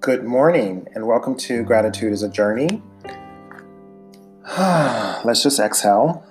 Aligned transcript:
Good 0.00 0.24
morning, 0.24 0.88
and 0.94 1.06
welcome 1.06 1.36
to 1.36 1.62
Gratitude 1.62 2.12
is 2.12 2.22
a 2.22 2.28
Journey. 2.28 2.82
Let's 4.58 5.42
just 5.42 5.60
exhale. 5.60 6.24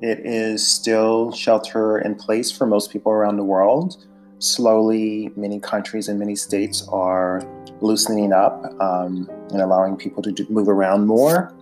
It 0.00 0.20
is 0.24 0.66
still 0.66 1.32
shelter 1.32 1.98
in 1.98 2.14
place 2.14 2.50
for 2.50 2.66
most 2.66 2.90
people 2.90 3.12
around 3.12 3.36
the 3.36 3.44
world. 3.44 4.06
Slowly, 4.38 5.30
many 5.36 5.60
countries 5.60 6.08
and 6.08 6.18
many 6.18 6.36
states 6.36 6.86
are 6.92 7.42
loosening 7.80 8.32
up 8.32 8.64
um, 8.80 9.28
and 9.50 9.60
allowing 9.60 9.96
people 9.96 10.22
to 10.22 10.46
move 10.48 10.68
around 10.68 11.06
more. 11.06 11.52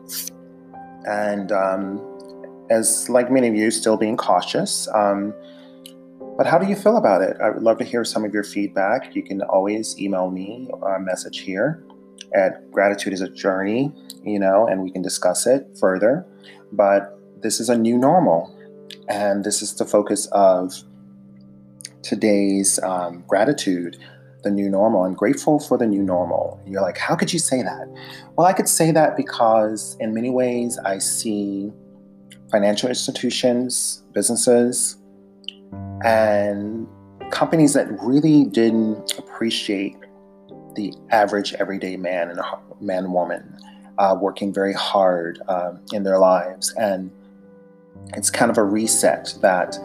And 1.04 1.50
um, 1.50 1.98
as 2.70 3.08
like 3.08 3.30
many 3.30 3.48
of 3.48 3.54
you, 3.54 3.70
still 3.70 3.96
being 3.96 4.16
cautious. 4.16 4.88
Um, 4.94 5.34
but 6.36 6.46
how 6.46 6.58
do 6.58 6.66
you 6.66 6.76
feel 6.76 6.96
about 6.96 7.22
it? 7.22 7.36
I 7.42 7.50
would 7.50 7.62
love 7.62 7.78
to 7.78 7.84
hear 7.84 8.04
some 8.04 8.24
of 8.24 8.32
your 8.32 8.44
feedback. 8.44 9.14
You 9.16 9.22
can 9.22 9.42
always 9.42 9.98
email 10.00 10.30
me 10.30 10.68
a 10.86 11.00
message 11.00 11.40
here 11.40 11.82
at 12.34 12.70
Gratitude 12.70 13.12
is 13.12 13.20
a 13.20 13.28
Journey, 13.28 13.92
you 14.22 14.38
know, 14.38 14.66
and 14.66 14.82
we 14.82 14.90
can 14.90 15.02
discuss 15.02 15.46
it 15.46 15.66
further. 15.78 16.26
But 16.72 17.18
this 17.42 17.60
is 17.60 17.68
a 17.68 17.76
new 17.76 17.96
normal, 17.96 18.54
and 19.08 19.44
this 19.44 19.62
is 19.62 19.74
the 19.74 19.84
focus 19.84 20.26
of 20.32 20.74
today's 22.02 22.78
um, 22.82 23.24
gratitude, 23.26 23.96
the 24.42 24.50
new 24.50 24.68
normal. 24.68 25.04
I'm 25.04 25.14
grateful 25.14 25.58
for 25.58 25.78
the 25.78 25.86
new 25.86 26.02
normal. 26.02 26.60
You're 26.66 26.82
like, 26.82 26.98
how 26.98 27.16
could 27.16 27.32
you 27.32 27.38
say 27.38 27.62
that? 27.62 27.88
Well, 28.36 28.46
I 28.46 28.52
could 28.52 28.68
say 28.68 28.90
that 28.92 29.16
because 29.16 29.96
in 30.00 30.14
many 30.14 30.30
ways 30.30 30.78
I 30.84 30.98
see 30.98 31.72
financial 32.50 32.88
institutions, 32.88 34.02
businesses, 34.12 34.96
and 36.04 36.86
companies 37.30 37.74
that 37.74 37.86
really 38.02 38.44
didn't 38.44 39.18
appreciate 39.18 39.96
the 40.74 40.92
average 41.10 41.54
everyday 41.54 41.96
man 41.96 42.30
and 42.30 42.40
man 42.80 43.12
woman 43.12 43.58
uh, 43.98 44.16
working 44.18 44.52
very 44.52 44.72
hard 44.72 45.42
um, 45.48 45.80
in 45.92 46.04
their 46.04 46.18
lives. 46.18 46.72
And 46.78 47.10
it's 48.14 48.30
kind 48.30 48.50
of 48.50 48.58
a 48.58 48.64
reset 48.64 49.34
that 49.42 49.76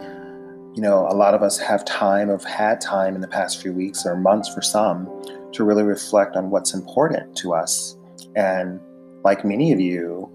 you 0.74 0.80
know 0.80 1.06
a 1.08 1.14
lot 1.14 1.34
of 1.34 1.42
us 1.42 1.58
have 1.58 1.84
time 1.84 2.28
have 2.28 2.44
had 2.44 2.80
time 2.80 3.14
in 3.14 3.20
the 3.20 3.28
past 3.28 3.60
few 3.60 3.72
weeks 3.72 4.06
or 4.06 4.16
months 4.16 4.52
for 4.52 4.62
some 4.62 5.08
to 5.52 5.64
really 5.64 5.82
reflect 5.82 6.36
on 6.36 6.50
what's 6.50 6.74
important 6.74 7.36
to 7.36 7.54
us. 7.54 7.96
And 8.34 8.80
like 9.22 9.44
many 9.44 9.72
of 9.72 9.80
you 9.80 10.30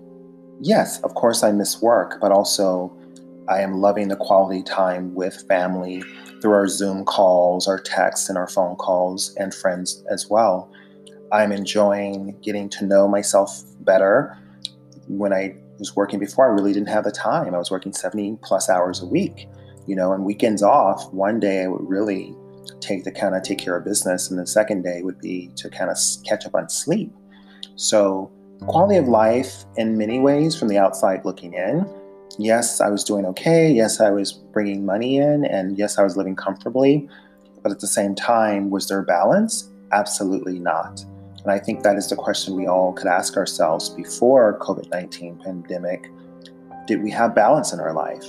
yes 0.60 1.00
of 1.02 1.14
course 1.16 1.44
i 1.44 1.52
miss 1.52 1.82
work 1.82 2.18
but 2.22 2.32
also 2.32 2.96
I 3.50 3.62
am 3.62 3.82
loving 3.82 4.10
the 4.10 4.16
quality 4.16 4.62
time 4.62 5.16
with 5.16 5.44
family 5.48 6.04
through 6.40 6.54
our 6.54 6.68
Zoom 6.68 7.04
calls, 7.04 7.68
our 7.68 7.80
texts, 7.80 8.30
and 8.30 8.38
our 8.38 8.48
phone 8.48 8.76
calls, 8.76 9.36
and 9.38 9.54
friends 9.54 10.04
as 10.10 10.30
well. 10.30 10.72
I'm 11.32 11.52
enjoying 11.52 12.38
getting 12.42 12.70
to 12.70 12.86
know 12.86 13.08
myself 13.08 13.64
better. 13.82 14.38
When 15.08 15.34
I 15.34 15.56
was 15.80 15.96
working 15.96 16.20
before, 16.20 16.46
I 16.46 16.54
really 16.54 16.74
didn't 16.74 16.90
have 16.90 17.04
the 17.04 17.12
time. 17.12 17.56
I 17.56 17.58
was 17.58 17.72
working 17.72 17.92
70 17.92 18.38
plus 18.44 18.70
hours 18.70 19.02
a 19.02 19.06
week, 19.06 19.50
you 19.88 19.96
know, 19.96 20.14
and 20.14 20.24
weekends 20.24 20.62
off. 20.62 21.12
One 21.12 21.40
day 21.40 21.64
I 21.64 21.68
would 21.68 21.88
really 21.90 22.36
take 22.82 23.04
the 23.04 23.12
kind 23.12 23.36
of 23.36 23.42
take 23.42 23.58
care 23.58 23.76
of 23.76 23.84
business, 23.84 24.30
and 24.30 24.40
the 24.40 24.46
second 24.46 24.84
day 24.84 25.02
would 25.02 25.20
be 25.20 25.50
to 25.56 25.70
kind 25.72 25.90
of 25.90 25.98
catch 26.24 26.46
up 26.46 26.54
on 26.54 26.70
sleep. 26.70 27.12
So, 27.76 28.32
quality 28.62 28.98
of 28.98 29.08
life 29.08 29.66
in 29.78 29.98
many 29.98 30.20
ways 30.20 30.58
from 30.58 30.68
the 30.68 30.78
outside 30.78 31.26
looking 31.26 31.54
in 31.54 31.86
yes, 32.40 32.82
I 32.82 32.90
was 32.90 33.04
doing 33.04 33.26
okay. 33.28 33.72
Yes, 33.72 34.00
I 34.00 34.10
was 34.12 34.32
bringing 34.32 34.86
money 34.86 35.18
in. 35.18 35.46
And 35.46 35.78
yes, 35.78 36.00
I 36.00 36.04
was 36.04 36.18
living 36.18 36.36
comfortably. 36.36 37.08
But 37.62 37.72
at 37.72 37.80
the 37.80 37.88
same 37.88 38.16
time, 38.16 38.70
was 38.70 38.88
there 38.88 39.02
balance? 39.04 39.70
Absolutely 39.92 40.60
not. 40.60 41.02
And 41.44 41.52
I 41.52 41.60
think 41.60 41.84
that 41.84 41.96
is 41.96 42.10
the 42.10 42.16
question 42.16 42.56
we 42.56 42.68
all 42.68 42.94
could 42.94 43.08
ask 43.08 43.38
ourselves 43.38 43.90
before 43.90 44.58
COVID 44.60 44.90
19 44.92 45.42
pandemic. 45.44 46.10
Did 46.88 47.04
we 47.04 47.12
have 47.12 47.36
balance 47.36 47.74
in 47.74 47.80
our 47.80 47.94
life? 47.94 48.24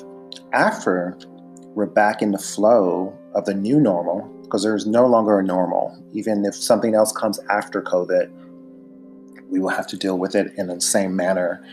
After 0.53 1.17
we're 1.75 1.87
back 1.87 2.23
in 2.23 2.33
the 2.33 2.39
flow 2.39 3.17
of 3.35 3.45
the 3.45 3.55
new 3.55 3.81
normal, 3.81 4.23
because 4.43 4.63
there's 4.63 4.87
no 4.87 5.07
longer 5.07 5.39
a 5.39 5.45
normal. 5.45 5.97
Even 6.13 6.45
if 6.45 6.55
something 6.55 6.95
else 6.95 7.13
comes 7.13 7.39
after 7.49 7.81
COVID, 7.81 8.31
we 9.51 9.61
will 9.61 9.69
have 9.69 9.87
to 9.89 9.97
deal 9.97 10.19
with 10.19 10.35
it 10.35 10.53
in 10.57 10.69
the 10.69 10.81
same 10.81 11.17
manner 11.17 11.65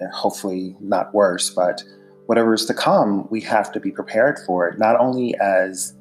and 0.00 0.12
hopefully 0.12 0.76
not 0.80 1.12
worse, 1.14 1.50
but 1.50 1.82
whatever 2.26 2.54
is 2.54 2.66
to 2.66 2.74
come, 2.74 3.26
we 3.30 3.40
have 3.40 3.72
to 3.72 3.80
be 3.80 3.90
prepared 3.90 4.38
for 4.46 4.68
it, 4.68 4.78
not 4.78 4.98
only 4.98 5.34
as 5.40 5.94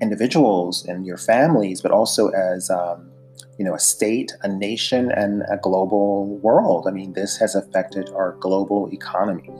individuals 0.00 0.84
and 0.84 1.06
your 1.06 1.16
families, 1.16 1.80
but 1.80 1.90
also 1.90 2.28
as 2.28 2.70
um, 2.70 3.08
you 3.58 3.64
know 3.64 3.74
a 3.74 3.78
state, 3.78 4.32
a 4.42 4.48
nation, 4.48 5.10
and 5.10 5.42
a 5.50 5.56
global 5.56 6.36
world. 6.38 6.86
I 6.88 6.90
mean, 6.90 7.12
this 7.12 7.36
has 7.38 7.54
affected 7.54 8.10
our 8.10 8.32
global 8.40 8.88
economy, 8.92 9.50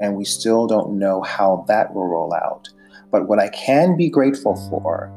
and 0.00 0.16
we 0.16 0.24
still 0.24 0.66
don't 0.66 0.98
know 0.98 1.22
how 1.22 1.64
that 1.68 1.94
will 1.94 2.08
roll 2.08 2.34
out. 2.34 2.68
But 3.10 3.28
what 3.28 3.38
I 3.38 3.48
can 3.48 3.96
be 3.96 4.08
grateful 4.08 4.56
for 4.68 5.12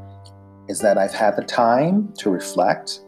is 0.68 0.80
that 0.80 0.97
I've 0.97 1.13
had 1.13 1.35
the 1.35 1.44
time 1.44 2.13
to 2.19 2.30
reflect. 2.30 3.01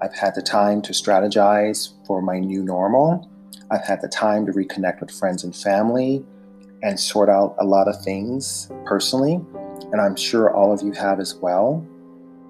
I've 0.00 0.14
had 0.14 0.34
the 0.34 0.42
time 0.42 0.80
to 0.82 0.92
strategize 0.92 1.94
for 2.06 2.22
my 2.22 2.38
new 2.38 2.62
normal. 2.62 3.28
I've 3.70 3.84
had 3.84 4.00
the 4.00 4.08
time 4.08 4.46
to 4.46 4.52
reconnect 4.52 5.00
with 5.00 5.10
friends 5.10 5.44
and 5.44 5.54
family 5.54 6.24
and 6.82 6.98
sort 6.98 7.28
out 7.28 7.56
a 7.58 7.64
lot 7.64 7.88
of 7.88 8.00
things 8.02 8.70
personally. 8.84 9.34
And 9.92 10.00
I'm 10.00 10.16
sure 10.16 10.54
all 10.54 10.72
of 10.72 10.82
you 10.82 10.92
have 10.92 11.18
as 11.18 11.34
well. 11.34 11.84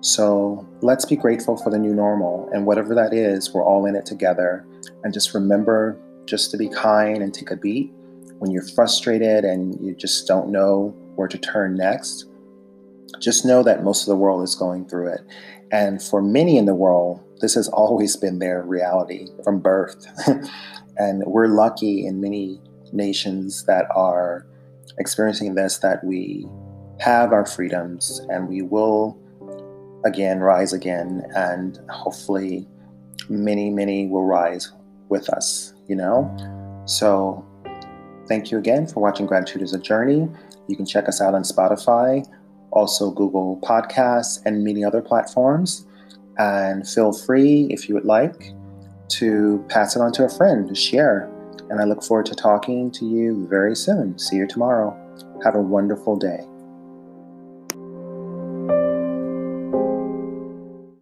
So 0.00 0.68
let's 0.82 1.04
be 1.04 1.16
grateful 1.16 1.56
for 1.56 1.70
the 1.70 1.78
new 1.78 1.94
normal. 1.94 2.48
And 2.52 2.66
whatever 2.66 2.94
that 2.94 3.12
is, 3.12 3.52
we're 3.52 3.64
all 3.64 3.86
in 3.86 3.96
it 3.96 4.06
together. 4.06 4.66
And 5.02 5.12
just 5.12 5.34
remember 5.34 5.98
just 6.26 6.50
to 6.50 6.56
be 6.56 6.68
kind 6.68 7.22
and 7.22 7.32
take 7.32 7.50
a 7.50 7.56
beat 7.56 7.92
when 8.38 8.50
you're 8.50 8.68
frustrated 8.74 9.44
and 9.44 9.80
you 9.84 9.94
just 9.94 10.26
don't 10.28 10.50
know 10.50 10.94
where 11.16 11.28
to 11.28 11.38
turn 11.38 11.74
next. 11.74 12.27
Just 13.20 13.44
know 13.44 13.62
that 13.62 13.84
most 13.84 14.02
of 14.02 14.06
the 14.08 14.16
world 14.16 14.42
is 14.42 14.54
going 14.54 14.88
through 14.88 15.12
it. 15.12 15.20
And 15.70 16.02
for 16.02 16.22
many 16.22 16.56
in 16.56 16.64
the 16.66 16.74
world, 16.74 17.20
this 17.40 17.54
has 17.54 17.68
always 17.68 18.16
been 18.16 18.38
their 18.38 18.62
reality 18.62 19.28
from 19.44 19.60
birth. 19.60 20.06
And 20.98 21.22
we're 21.26 21.46
lucky 21.46 22.04
in 22.04 22.20
many 22.20 22.60
nations 22.92 23.64
that 23.64 23.86
are 23.94 24.44
experiencing 24.98 25.54
this 25.54 25.78
that 25.78 26.02
we 26.02 26.46
have 26.98 27.32
our 27.32 27.46
freedoms 27.46 28.20
and 28.28 28.48
we 28.48 28.62
will 28.62 29.16
again 30.04 30.40
rise 30.40 30.72
again 30.72 31.24
and 31.36 31.78
hopefully 31.90 32.66
many 33.28 33.70
many 33.70 34.08
will 34.08 34.24
rise 34.24 34.72
with 35.08 35.28
us 35.28 35.74
you 35.86 35.94
know 35.94 36.34
so 36.86 37.44
thank 38.26 38.50
you 38.50 38.58
again 38.58 38.86
for 38.86 39.00
watching 39.00 39.26
gratitude 39.26 39.62
is 39.62 39.74
a 39.74 39.78
journey 39.78 40.28
you 40.66 40.76
can 40.76 40.86
check 40.86 41.08
us 41.08 41.20
out 41.20 41.34
on 41.34 41.42
spotify 41.42 42.24
also 42.70 43.10
google 43.10 43.60
podcasts 43.62 44.40
and 44.44 44.64
many 44.64 44.84
other 44.84 45.00
platforms 45.00 45.86
and 46.38 46.88
feel 46.88 47.12
free 47.12 47.66
if 47.70 47.88
you 47.88 47.94
would 47.94 48.04
like 48.04 48.54
to 49.08 49.64
pass 49.68 49.96
it 49.96 50.02
on 50.02 50.12
to 50.12 50.24
a 50.24 50.28
friend 50.28 50.68
to 50.68 50.74
share. 50.74 51.30
And 51.70 51.80
I 51.80 51.84
look 51.84 52.02
forward 52.02 52.26
to 52.26 52.34
talking 52.34 52.90
to 52.92 53.04
you 53.04 53.46
very 53.48 53.74
soon. 53.74 54.18
See 54.18 54.36
you 54.36 54.46
tomorrow. 54.46 54.96
Have 55.44 55.54
a 55.54 55.60
wonderful 55.60 56.16
day. 56.16 56.46